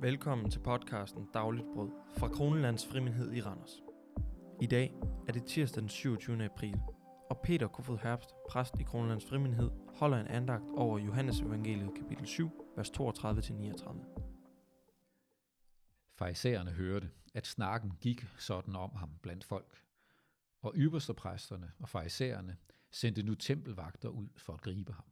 Velkommen 0.00 0.50
til 0.50 0.60
podcasten 0.60 1.28
Dagligt 1.34 1.66
Brød 1.74 1.90
fra 2.18 2.28
Kronelands 2.28 2.86
Frimindhed 2.86 3.32
i 3.32 3.40
Randers. 3.40 3.82
I 4.62 4.66
dag 4.66 4.94
er 5.28 5.32
det 5.32 5.44
tirsdag 5.46 5.80
den 5.80 5.88
27. 5.88 6.44
april, 6.44 6.80
og 7.30 7.40
Peter 7.44 7.68
Kofod 7.68 7.98
Herbst, 8.02 8.30
præst 8.48 8.74
i 8.80 8.82
Kronelands 8.82 9.24
Frimindhed, 9.24 9.70
holder 9.94 10.20
en 10.20 10.26
andagt 10.26 10.64
over 10.76 10.98
Johannes 10.98 11.40
evangeliet 11.40 11.94
kapitel 11.96 12.26
7, 12.26 12.50
vers 12.76 12.90
32-39. 12.90 12.96
Farisæerne 16.18 16.70
hørte, 16.70 17.10
at 17.34 17.46
snakken 17.46 17.92
gik 18.00 18.26
sådan 18.38 18.76
om 18.76 18.90
ham 18.94 19.10
blandt 19.22 19.44
folk, 19.44 19.82
og 20.62 20.72
ypperstepræsterne 20.76 21.72
og 21.78 21.88
farisæerne 21.88 22.56
sendte 22.90 23.22
nu 23.22 23.34
tempelvagter 23.34 24.08
ud 24.08 24.28
for 24.36 24.52
at 24.52 24.60
gribe 24.60 24.92
ham. 24.92 25.04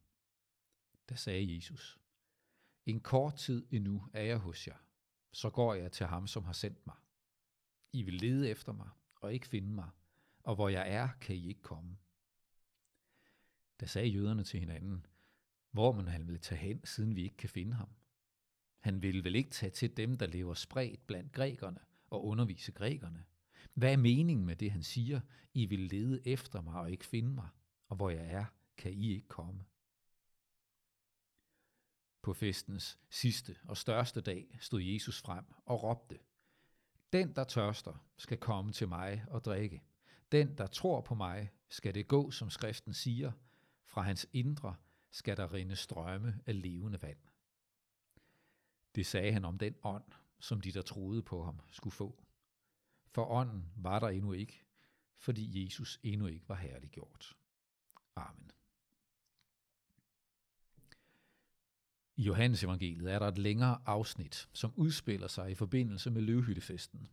Da 1.08 1.14
sagde 1.14 1.54
Jesus, 1.54 1.98
en 2.86 3.00
kort 3.00 3.36
tid 3.36 3.66
endnu 3.70 4.08
er 4.12 4.22
jeg 4.22 4.38
hos 4.38 4.68
jer, 4.68 4.76
så 5.32 5.50
går 5.50 5.74
jeg 5.74 5.92
til 5.92 6.06
ham, 6.06 6.26
som 6.26 6.44
har 6.44 6.52
sendt 6.52 6.86
mig. 6.86 6.96
I 7.92 8.02
vil 8.02 8.14
lede 8.14 8.50
efter 8.50 8.72
mig 8.72 8.88
og 9.20 9.34
ikke 9.34 9.46
finde 9.46 9.68
mig, 9.68 9.90
og 10.42 10.54
hvor 10.54 10.68
jeg 10.68 10.90
er, 10.90 11.08
kan 11.20 11.36
I 11.36 11.48
ikke 11.48 11.62
komme. 11.62 11.96
Da 13.80 13.86
sagde 13.86 14.08
jøderne 14.08 14.44
til 14.44 14.60
hinanden, 14.60 15.06
hvor 15.70 15.92
man 15.92 16.08
han 16.08 16.28
vil 16.28 16.40
tage 16.40 16.58
hen, 16.58 16.84
siden 16.84 17.16
vi 17.16 17.22
ikke 17.22 17.36
kan 17.36 17.48
finde 17.48 17.74
ham. 17.74 17.88
Han 18.80 19.02
vil 19.02 19.24
vel 19.24 19.34
ikke 19.34 19.50
tage 19.50 19.70
til 19.70 19.96
dem, 19.96 20.18
der 20.18 20.26
lever 20.26 20.54
spredt 20.54 21.06
blandt 21.06 21.32
grækerne 21.32 21.80
og 22.10 22.24
undervise 22.24 22.72
grækerne. 22.72 23.24
Hvad 23.74 23.92
er 23.92 23.96
meningen 23.96 24.46
med 24.46 24.56
det, 24.56 24.70
han 24.70 24.82
siger? 24.82 25.20
I 25.54 25.66
vil 25.66 25.80
lede 25.80 26.26
efter 26.26 26.60
mig 26.60 26.80
og 26.80 26.90
ikke 26.90 27.06
finde 27.06 27.28
mig, 27.28 27.48
og 27.88 27.96
hvor 27.96 28.10
jeg 28.10 28.26
er, 28.26 28.44
kan 28.76 28.92
I 28.92 29.12
ikke 29.12 29.28
komme. 29.28 29.64
På 32.24 32.32
festens 32.32 32.98
sidste 33.10 33.56
og 33.64 33.76
største 33.76 34.20
dag 34.20 34.58
stod 34.60 34.82
Jesus 34.82 35.20
frem 35.22 35.44
og 35.66 35.82
råbte, 35.82 36.18
Den, 37.12 37.36
der 37.36 37.44
tørster, 37.44 38.06
skal 38.16 38.38
komme 38.38 38.72
til 38.72 38.88
mig 38.88 39.24
og 39.28 39.44
drikke. 39.44 39.82
Den, 40.32 40.58
der 40.58 40.66
tror 40.66 41.00
på 41.00 41.14
mig, 41.14 41.50
skal 41.68 41.94
det 41.94 42.08
gå, 42.08 42.30
som 42.30 42.50
skriften 42.50 42.94
siger. 42.94 43.32
Fra 43.84 44.02
hans 44.02 44.26
indre 44.32 44.76
skal 45.10 45.36
der 45.36 45.52
rinde 45.52 45.76
strømme 45.76 46.40
af 46.46 46.62
levende 46.62 47.02
vand. 47.02 47.18
Det 48.94 49.06
sagde 49.06 49.32
han 49.32 49.44
om 49.44 49.58
den 49.58 49.74
ånd, 49.82 50.12
som 50.38 50.60
de, 50.60 50.72
der 50.72 50.82
troede 50.82 51.22
på 51.22 51.44
ham, 51.44 51.60
skulle 51.70 51.94
få. 51.94 52.24
For 53.10 53.30
ånden 53.30 53.72
var 53.76 53.98
der 53.98 54.08
endnu 54.08 54.32
ikke, 54.32 54.64
fordi 55.18 55.64
Jesus 55.64 56.00
endnu 56.02 56.26
ikke 56.26 56.48
var 56.48 56.54
herliggjort. 56.54 57.36
Amen. 58.16 58.50
I 62.16 62.22
Johannes 62.22 62.62
evangeliet 62.64 63.12
er 63.12 63.18
der 63.18 63.28
et 63.28 63.38
længere 63.38 63.78
afsnit, 63.86 64.48
som 64.52 64.72
udspiller 64.76 65.28
sig 65.28 65.50
i 65.50 65.54
forbindelse 65.54 66.10
med 66.10 66.22
løvhyttefesten. 66.22 67.08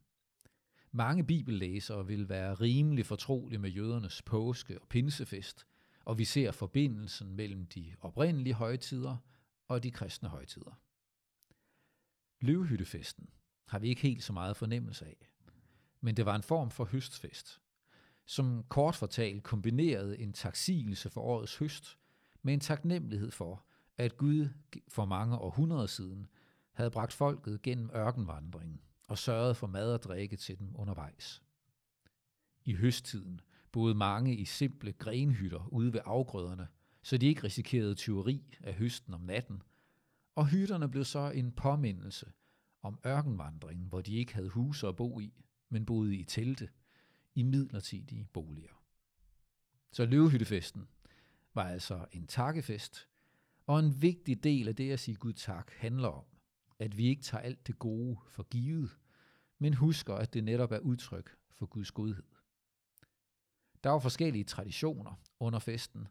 Mange 0.91 1.23
bibellæsere 1.23 2.07
vil 2.07 2.29
være 2.29 2.53
rimelig 2.53 3.05
fortrolige 3.05 3.59
med 3.59 3.69
jødernes 3.69 4.21
påske 4.21 4.81
og 4.81 4.87
pinsefest, 4.87 5.65
og 6.05 6.17
vi 6.17 6.25
ser 6.25 6.51
forbindelsen 6.51 7.35
mellem 7.35 7.65
de 7.65 7.95
oprindelige 8.01 8.53
højtider 8.53 9.17
og 9.67 9.83
de 9.83 9.91
kristne 9.91 10.29
højtider. 10.29 10.79
Løvhyttefesten 12.41 13.29
har 13.67 13.79
vi 13.79 13.89
ikke 13.89 14.01
helt 14.01 14.23
så 14.23 14.33
meget 14.33 14.57
fornemmelse 14.57 15.05
af, 15.05 15.29
men 16.01 16.17
det 16.17 16.25
var 16.25 16.35
en 16.35 16.43
form 16.43 16.71
for 16.71 16.85
høstfest, 16.85 17.61
som 18.25 18.63
kort 18.69 18.95
fortalt 18.95 19.43
kombinerede 19.43 20.19
en 20.19 20.33
taksigelse 20.33 21.09
for 21.09 21.21
årets 21.21 21.57
høst 21.57 21.97
med 22.41 22.53
en 22.53 22.59
taknemmelighed 22.59 23.31
for, 23.31 23.65
at 24.01 24.17
Gud 24.17 24.49
for 24.87 25.05
mange 25.05 25.37
århundreder 25.37 25.85
siden 25.85 26.27
havde 26.71 26.91
bragt 26.91 27.13
folket 27.13 27.61
gennem 27.61 27.89
ørkenvandringen 27.95 28.81
og 29.07 29.17
sørget 29.17 29.57
for 29.57 29.67
mad 29.67 29.93
og 29.93 30.03
drikke 30.03 30.37
til 30.37 30.59
dem 30.59 30.71
undervejs. 30.75 31.43
I 32.65 32.75
høsttiden 32.75 33.41
boede 33.71 33.95
mange 33.95 34.35
i 34.35 34.45
simple 34.45 34.93
grenhytter 34.93 35.67
ude 35.67 35.93
ved 35.93 35.99
afgrøderne, 36.05 36.67
så 37.03 37.17
de 37.17 37.25
ikke 37.25 37.43
risikerede 37.43 37.95
tyveri 37.95 38.57
af 38.63 38.73
høsten 38.73 39.13
om 39.13 39.21
natten, 39.21 39.61
og 40.35 40.47
hytterne 40.47 40.89
blev 40.89 41.05
så 41.05 41.31
en 41.31 41.51
påmindelse 41.51 42.31
om 42.81 42.99
ørkenvandringen, 43.05 43.87
hvor 43.87 44.01
de 44.01 44.15
ikke 44.15 44.33
havde 44.33 44.49
huse 44.49 44.87
at 44.87 44.95
bo 44.95 45.19
i, 45.19 45.33
men 45.69 45.85
boede 45.85 46.15
i 46.15 46.23
telte, 46.23 46.69
i 47.35 47.43
midlertidige 47.43 48.27
boliger. 48.33 48.83
Så 49.91 50.05
løvehyttefesten 50.05 50.87
var 51.53 51.63
altså 51.63 52.05
en 52.11 52.27
takkefest 52.27 53.07
og 53.71 53.79
en 53.79 54.01
vigtig 54.01 54.43
del 54.43 54.67
af 54.67 54.75
det 54.75 54.91
at 54.91 54.99
sige 54.99 55.15
Gud 55.15 55.33
tak 55.33 55.71
handler 55.77 56.07
om, 56.07 56.23
at 56.79 56.97
vi 56.97 57.05
ikke 57.05 57.23
tager 57.23 57.41
alt 57.41 57.67
det 57.67 57.79
gode 57.79 58.17
for 58.27 58.43
givet, 58.43 58.97
men 59.59 59.73
husker, 59.73 60.15
at 60.15 60.33
det 60.33 60.43
netop 60.43 60.71
er 60.71 60.79
udtryk 60.79 61.37
for 61.51 61.65
Guds 61.65 61.91
godhed. 61.91 62.23
Der 63.83 63.89
var 63.89 63.99
forskellige 63.99 64.43
traditioner 64.43 65.21
under 65.39 65.59
festen, 65.59 66.07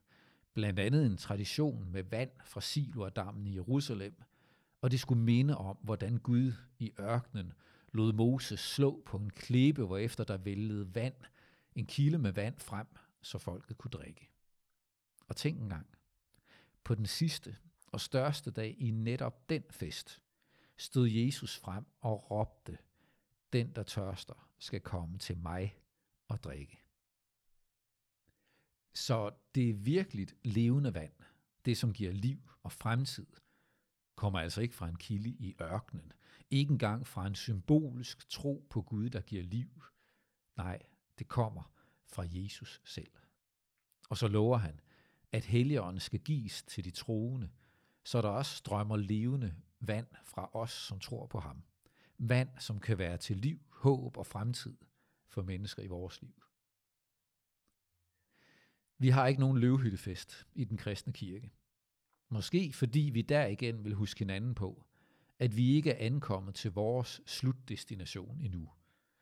blandt 0.54 0.78
andet 0.78 1.06
en 1.06 1.16
tradition 1.16 1.92
med 1.92 2.02
vand 2.02 2.30
fra 2.44 2.60
Siloadammen 2.60 3.46
i 3.46 3.54
Jerusalem, 3.54 4.22
og 4.80 4.90
det 4.90 5.00
skulle 5.00 5.22
minde 5.22 5.56
om, 5.56 5.76
hvordan 5.82 6.16
Gud 6.16 6.52
i 6.78 6.92
ørkenen 7.00 7.52
lod 7.92 8.12
Moses 8.12 8.60
slå 8.60 9.02
på 9.06 9.16
en 9.16 9.30
klippe, 9.30 9.84
hvor 9.84 9.98
efter 9.98 10.24
der 10.24 10.36
væltede 10.36 10.94
vand, 10.94 11.14
en 11.74 11.86
kilde 11.86 12.18
med 12.18 12.32
vand 12.32 12.58
frem, 12.58 12.86
så 13.22 13.38
folket 13.38 13.78
kunne 13.78 13.90
drikke. 13.90 14.30
Og 15.28 15.36
tænk 15.36 15.60
engang, 15.60 15.86
på 16.84 16.94
den 16.94 17.06
sidste 17.06 17.56
og 17.86 18.00
største 18.00 18.50
dag 18.50 18.76
i 18.78 18.90
netop 18.90 19.48
den 19.48 19.64
fest, 19.70 20.22
stod 20.76 21.08
Jesus 21.08 21.58
frem 21.58 21.86
og 22.00 22.30
råbte, 22.30 22.78
den 23.52 23.74
der 23.74 23.82
tørster 23.82 24.48
skal 24.58 24.80
komme 24.80 25.18
til 25.18 25.38
mig 25.38 25.76
og 26.28 26.44
drikke. 26.44 26.82
Så 28.94 29.30
det 29.54 29.70
er 29.70 29.74
virkelig 29.74 30.28
levende 30.42 30.94
vand, 30.94 31.12
det 31.64 31.76
som 31.76 31.92
giver 31.92 32.12
liv 32.12 32.50
og 32.62 32.72
fremtid, 32.72 33.26
kommer 34.16 34.38
altså 34.38 34.60
ikke 34.60 34.74
fra 34.74 34.88
en 34.88 34.96
kilde 34.96 35.30
i 35.30 35.56
ørkenen. 35.60 36.12
Ikke 36.50 36.72
engang 36.72 37.06
fra 37.06 37.26
en 37.26 37.34
symbolisk 37.34 38.28
tro 38.28 38.66
på 38.70 38.82
Gud, 38.82 39.10
der 39.10 39.20
giver 39.20 39.42
liv. 39.42 39.82
Nej, 40.56 40.82
det 41.18 41.28
kommer 41.28 41.72
fra 42.06 42.24
Jesus 42.26 42.80
selv. 42.84 43.12
Og 44.08 44.16
så 44.16 44.28
lover 44.28 44.58
han, 44.58 44.80
at 45.32 45.44
Helligånden 45.44 46.00
skal 46.00 46.20
gives 46.20 46.62
til 46.62 46.84
de 46.84 46.90
troende, 46.90 47.50
så 48.04 48.22
der 48.22 48.28
også 48.28 48.56
strømmer 48.56 48.96
levende 48.96 49.54
vand 49.80 50.06
fra 50.24 50.50
os, 50.52 50.70
som 50.70 51.00
tror 51.00 51.26
på 51.26 51.40
ham. 51.40 51.62
Vand, 52.18 52.48
som 52.58 52.80
kan 52.80 52.98
være 52.98 53.16
til 53.16 53.36
liv, 53.36 53.60
håb 53.68 54.16
og 54.16 54.26
fremtid 54.26 54.76
for 55.28 55.42
mennesker 55.42 55.82
i 55.82 55.86
vores 55.86 56.22
liv. 56.22 56.42
Vi 58.98 59.08
har 59.08 59.26
ikke 59.26 59.40
nogen 59.40 59.58
løvhyttefest 59.58 60.46
i 60.54 60.64
den 60.64 60.76
kristne 60.76 61.12
kirke. 61.12 61.50
Måske 62.28 62.72
fordi 62.72 63.10
vi 63.12 63.22
der 63.22 63.46
igen 63.46 63.84
vil 63.84 63.94
huske 63.94 64.18
hinanden 64.18 64.54
på, 64.54 64.84
at 65.38 65.56
vi 65.56 65.74
ikke 65.74 65.90
er 65.90 66.06
ankommet 66.06 66.54
til 66.54 66.72
vores 66.72 67.20
slutdestination 67.26 68.40
endnu. 68.40 68.70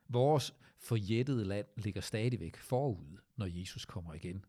Vores 0.09 0.55
forjættede 0.79 1.45
land 1.45 1.67
ligger 1.77 2.01
stadigvæk 2.01 2.57
forud, 2.57 3.19
når 3.37 3.47
Jesus 3.47 3.85
kommer 3.85 4.15
igen. 4.15 4.45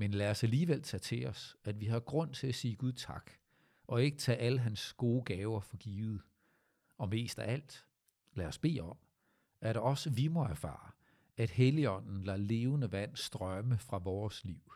Men 0.00 0.10
lad 0.10 0.30
os 0.30 0.44
alligevel 0.44 0.82
tage 0.82 1.00
til 1.00 1.26
os, 1.26 1.56
at 1.64 1.80
vi 1.80 1.86
har 1.86 2.00
grund 2.00 2.34
til 2.34 2.46
at 2.46 2.54
sige 2.54 2.76
Gud 2.76 2.92
tak, 2.92 3.30
og 3.86 4.02
ikke 4.02 4.18
tage 4.18 4.38
alle 4.38 4.58
hans 4.58 4.92
gode 4.92 5.22
gaver 5.24 5.60
for 5.60 5.76
givet. 5.76 6.22
Og 6.98 7.08
mest 7.08 7.38
af 7.38 7.52
alt, 7.52 7.86
lad 8.32 8.46
os 8.46 8.58
bede 8.58 8.80
om, 8.80 8.98
at 9.60 9.76
også 9.76 10.10
vi 10.10 10.28
må 10.28 10.44
erfare, 10.44 10.90
at 11.36 11.50
Helligånden 11.50 12.24
lader 12.24 12.38
levende 12.38 12.92
vand 12.92 13.16
strømme 13.16 13.78
fra 13.78 13.98
vores 13.98 14.44
liv 14.44 14.72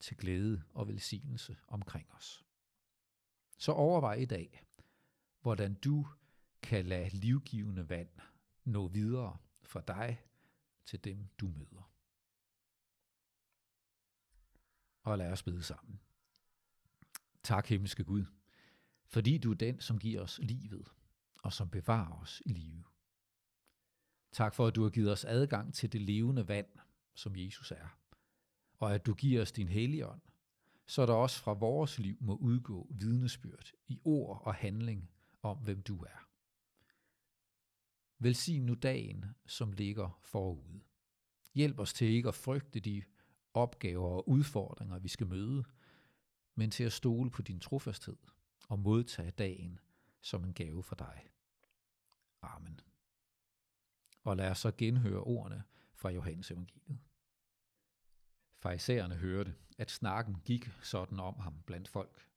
til 0.00 0.16
glæde 0.16 0.62
og 0.72 0.88
velsignelse 0.88 1.56
omkring 1.68 2.06
os. 2.12 2.44
Så 3.58 3.72
overvej 3.72 4.14
i 4.14 4.26
dag, 4.26 4.64
hvordan 5.42 5.74
du 5.74 6.06
kan 6.62 6.86
lade 6.86 7.08
livgivende 7.08 7.88
vand 7.88 8.10
nå 8.64 8.88
videre 8.88 9.36
fra 9.62 9.80
dig 9.80 10.22
til 10.84 11.04
dem, 11.04 11.28
du 11.40 11.46
møder. 11.46 11.93
Og 15.04 15.18
lad 15.18 15.32
os 15.32 15.42
bede 15.42 15.62
sammen. 15.62 16.00
Tak, 17.42 17.66
himmelske 17.66 18.04
Gud, 18.04 18.24
fordi 19.06 19.38
du 19.38 19.50
er 19.50 19.54
den, 19.54 19.80
som 19.80 19.98
giver 19.98 20.20
os 20.20 20.40
livet, 20.42 20.88
og 21.42 21.52
som 21.52 21.68
bevarer 21.70 22.20
os 22.20 22.42
i 22.46 22.52
live. 22.52 22.84
Tak 24.32 24.54
for, 24.54 24.66
at 24.66 24.74
du 24.74 24.82
har 24.82 24.90
givet 24.90 25.12
os 25.12 25.24
adgang 25.24 25.74
til 25.74 25.92
det 25.92 26.00
levende 26.00 26.48
vand, 26.48 26.66
som 27.14 27.36
Jesus 27.36 27.70
er, 27.70 27.98
og 28.78 28.94
at 28.94 29.06
du 29.06 29.14
giver 29.14 29.42
os 29.42 29.52
din 29.52 29.68
hellige 29.68 30.06
ånd, 30.06 30.20
så 30.86 31.06
der 31.06 31.12
også 31.12 31.40
fra 31.40 31.52
vores 31.52 31.98
liv 31.98 32.16
må 32.20 32.36
udgå 32.36 32.88
vidnesbyrd 32.90 33.72
i 33.86 33.98
ord 34.04 34.42
og 34.44 34.54
handling 34.54 35.10
om, 35.42 35.58
hvem 35.58 35.82
du 35.82 36.02
er. 36.02 36.28
Velsign 38.18 38.66
nu 38.66 38.74
dagen, 38.74 39.24
som 39.46 39.72
ligger 39.72 40.20
forude. 40.22 40.80
Hjælp 41.54 41.78
os 41.78 41.92
til 41.92 42.08
ikke 42.08 42.28
at 42.28 42.34
frygte 42.34 42.80
de 42.80 43.02
opgaver 43.54 44.08
og 44.08 44.28
udfordringer, 44.28 44.98
vi 44.98 45.08
skal 45.08 45.26
møde, 45.26 45.64
men 46.54 46.70
til 46.70 46.84
at 46.84 46.92
stole 46.92 47.30
på 47.30 47.42
din 47.42 47.60
trofasthed 47.60 48.16
og 48.68 48.78
modtage 48.78 49.30
dagen 49.30 49.78
som 50.20 50.44
en 50.44 50.54
gave 50.54 50.82
for 50.82 50.94
dig. 50.94 51.30
Amen. 52.42 52.80
Og 54.22 54.36
lad 54.36 54.50
os 54.50 54.58
så 54.58 54.72
genhøre 54.78 55.20
ordene 55.20 55.62
fra 55.94 56.10
Johannes 56.10 56.50
evangeliet. 56.50 56.98
Farisæerne 58.54 59.14
hørte, 59.14 59.54
at 59.78 59.90
snakken 59.90 60.36
gik 60.44 60.70
sådan 60.82 61.20
om 61.20 61.40
ham 61.40 61.62
blandt 61.66 61.88
folk, 61.88 62.28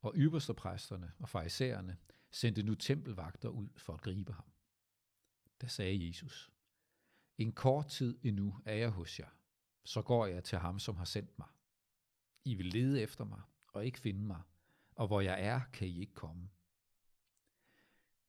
og 0.00 0.12
ypperstepræsterne 0.16 1.12
og 1.18 1.28
farisæerne 1.28 1.96
sendte 2.30 2.62
nu 2.62 2.74
tempelvagter 2.74 3.48
ud 3.48 3.68
for 3.76 3.94
at 3.94 4.00
gribe 4.00 4.32
ham. 4.32 4.44
Da 5.60 5.66
sagde 5.66 6.06
Jesus, 6.06 6.50
En 7.38 7.52
kort 7.52 7.88
tid 7.88 8.18
endnu 8.22 8.56
er 8.64 8.74
jeg 8.74 8.90
hos 8.90 9.20
jer, 9.20 9.28
så 9.84 10.02
går 10.02 10.26
jeg 10.26 10.44
til 10.44 10.58
ham, 10.58 10.78
som 10.78 10.96
har 10.96 11.04
sendt 11.04 11.38
mig. 11.38 11.48
I 12.44 12.54
vil 12.54 12.66
lede 12.66 13.02
efter 13.02 13.24
mig 13.24 13.40
og 13.68 13.86
ikke 13.86 13.98
finde 13.98 14.20
mig, 14.20 14.42
og 14.94 15.06
hvor 15.06 15.20
jeg 15.20 15.42
er, 15.42 15.60
kan 15.72 15.88
I 15.88 16.00
ikke 16.00 16.14
komme. 16.14 16.48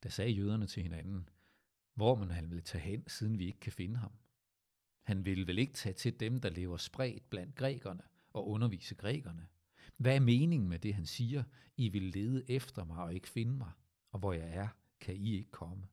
Da 0.04 0.10
sagde 0.10 0.32
jøderne 0.32 0.68
til 0.68 0.84
hinanden, 0.84 1.30
hvor 1.94 2.16
man 2.16 2.32
han 2.32 2.50
ville 2.50 2.62
tage 2.62 2.82
hen, 2.82 3.08
siden 3.08 3.40
vi 3.40 3.46
ikke 3.46 3.60
kan 3.60 3.72
finde 3.72 3.98
ham. 3.98 4.12
Han 5.02 5.26
ville 5.26 5.48
vel 5.48 5.60
ikke 5.60 5.74
tage 5.74 5.94
til 5.94 6.20
dem, 6.20 6.42
der 6.42 6.50
lever 6.50 6.78
spredt 6.78 7.30
blandt 7.30 7.56
grækerne 7.56 8.04
og 8.34 8.48
undervise 8.48 8.96
grækerne. 8.96 9.48
Hvad 9.98 10.16
er 10.16 10.20
meningen 10.20 10.70
med 10.70 10.80
det, 10.80 10.94
han 10.94 11.06
siger? 11.06 11.44
I 11.78 11.90
vil 11.90 12.04
lede 12.04 12.50
efter 12.50 12.84
mig 12.84 13.04
og 13.04 13.14
ikke 13.14 13.30
finde 13.30 13.54
mig, 13.54 13.72
og 14.12 14.20
hvor 14.20 14.34
jeg 14.34 14.50
er, 14.50 14.68
kan 15.00 15.16
I 15.16 15.36
ikke 15.36 15.52
komme. 15.52 15.88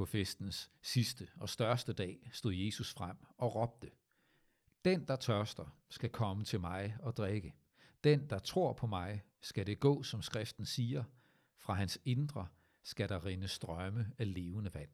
På 0.00 0.06
festens 0.06 0.70
sidste 0.82 1.28
og 1.36 1.48
største 1.48 1.92
dag 1.92 2.30
stod 2.32 2.52
Jesus 2.54 2.92
frem 2.92 3.16
og 3.36 3.54
råbte, 3.54 3.90
Den, 4.84 5.06
der 5.08 5.16
tørster, 5.16 5.78
skal 5.88 6.10
komme 6.10 6.44
til 6.44 6.60
mig 6.60 6.96
og 7.00 7.16
drikke. 7.16 7.54
Den, 8.04 8.30
der 8.30 8.38
tror 8.38 8.72
på 8.72 8.86
mig, 8.86 9.22
skal 9.40 9.66
det 9.66 9.80
gå, 9.80 10.02
som 10.02 10.22
skriften 10.22 10.66
siger. 10.66 11.04
Fra 11.58 11.74
hans 11.74 11.98
indre 12.04 12.48
skal 12.82 13.08
der 13.08 13.24
rinde 13.24 13.48
strømme 13.48 14.12
af 14.18 14.34
levende 14.34 14.74
vand. 14.74 14.90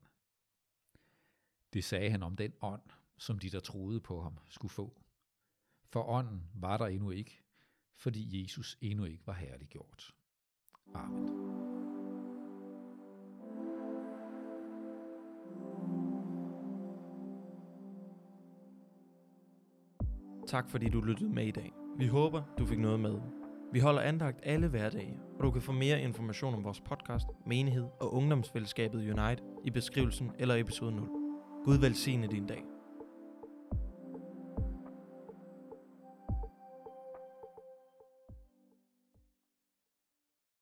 Det 1.72 1.84
sagde 1.84 2.10
han 2.10 2.22
om 2.22 2.36
den 2.36 2.52
ånd, 2.60 2.90
som 3.18 3.38
de, 3.38 3.50
der 3.50 3.60
troede 3.60 4.00
på 4.00 4.22
ham, 4.22 4.38
skulle 4.48 4.72
få. 4.72 5.02
For 5.84 6.02
ånden 6.08 6.50
var 6.54 6.76
der 6.76 6.86
endnu 6.86 7.10
ikke, 7.10 7.42
fordi 7.96 8.42
Jesus 8.42 8.78
endnu 8.80 9.04
ikke 9.04 9.26
var 9.26 9.34
herliggjort. 9.34 10.14
Amen. 10.94 11.45
Tak 20.46 20.70
fordi 20.70 20.88
du 20.88 21.00
lyttede 21.00 21.30
med 21.30 21.46
i 21.46 21.50
dag. 21.50 21.72
Vi 21.98 22.06
håber, 22.06 22.42
du 22.58 22.66
fik 22.66 22.78
noget 22.78 23.00
med. 23.00 23.14
Vi 23.72 23.78
holder 23.78 24.00
andagt 24.00 24.40
alle 24.42 24.68
hverdage, 24.68 25.20
og 25.38 25.44
du 25.44 25.50
kan 25.50 25.62
få 25.62 25.72
mere 25.72 26.00
information 26.00 26.54
om 26.54 26.64
vores 26.64 26.80
podcast, 26.80 27.26
menighed 27.46 27.84
og 28.00 28.14
ungdomsfællesskabet 28.14 28.98
Unite 28.98 29.42
i 29.64 29.70
beskrivelsen 29.70 30.32
eller 30.38 30.54
episode 30.54 30.96
0. 30.96 31.08
Gud 31.64 31.78
velsigne 31.80 32.26
din 32.26 32.46
dag. 32.46 32.75